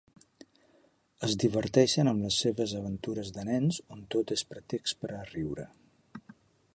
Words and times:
Es 1.27 1.35
diverteixen 1.43 2.09
amb 2.11 2.25
les 2.27 2.39
seves 2.45 2.73
aventures 2.81 3.31
de 3.37 3.45
nens, 3.51 3.79
on 3.97 4.03
tot 4.15 4.33
és 4.37 4.45
pretext 4.55 5.03
per 5.05 5.13
a 5.19 5.23
riure. 5.35 5.67